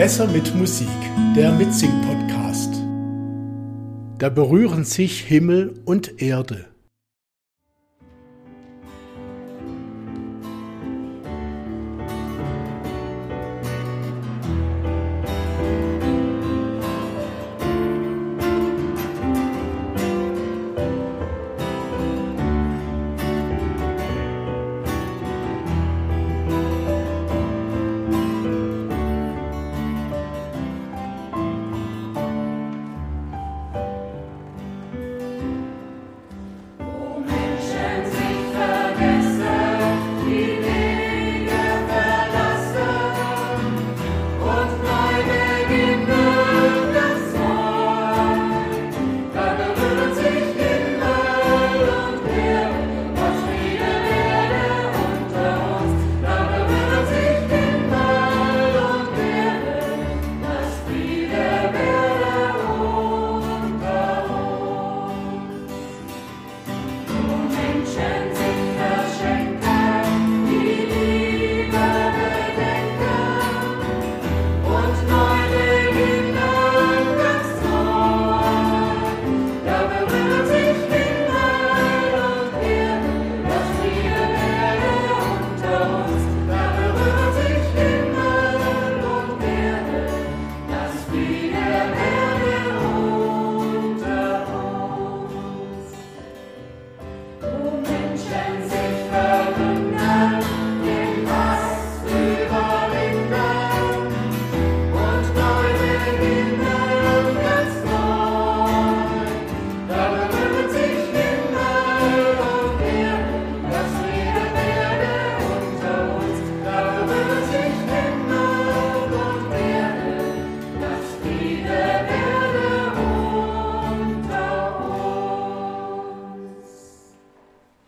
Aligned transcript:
Besser 0.00 0.26
mit 0.28 0.54
Musik, 0.54 0.88
der 1.36 1.52
Mitsing-Podcast. 1.52 2.72
Da 4.16 4.30
berühren 4.30 4.84
sich 4.84 5.20
Himmel 5.20 5.74
und 5.84 6.22
Erde 6.22 6.64